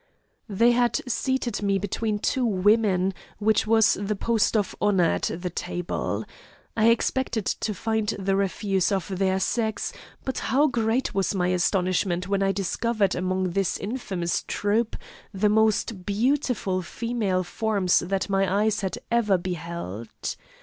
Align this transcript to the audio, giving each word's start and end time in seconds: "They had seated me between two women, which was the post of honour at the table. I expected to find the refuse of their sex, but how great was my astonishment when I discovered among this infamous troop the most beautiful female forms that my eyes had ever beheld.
"They 0.49 0.71
had 0.71 0.99
seated 1.07 1.61
me 1.61 1.77
between 1.77 2.17
two 2.17 2.43
women, 2.43 3.13
which 3.37 3.67
was 3.67 3.99
the 4.01 4.15
post 4.15 4.57
of 4.57 4.75
honour 4.81 5.03
at 5.03 5.29
the 5.31 5.51
table. 5.51 6.25
I 6.75 6.87
expected 6.89 7.45
to 7.45 7.75
find 7.75 8.07
the 8.17 8.35
refuse 8.35 8.91
of 8.91 9.19
their 9.19 9.39
sex, 9.39 9.93
but 10.25 10.39
how 10.39 10.65
great 10.65 11.13
was 11.13 11.35
my 11.35 11.49
astonishment 11.49 12.27
when 12.27 12.41
I 12.41 12.51
discovered 12.51 13.13
among 13.13 13.51
this 13.51 13.77
infamous 13.77 14.43
troop 14.47 14.95
the 15.35 15.49
most 15.49 16.03
beautiful 16.03 16.81
female 16.81 17.43
forms 17.43 17.99
that 17.99 18.27
my 18.27 18.51
eyes 18.63 18.81
had 18.81 18.97
ever 19.11 19.37
beheld. 19.37 20.35